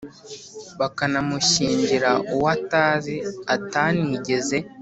[0.79, 3.15] bakanamushyingira uwo atazi
[3.55, 4.57] atanigeze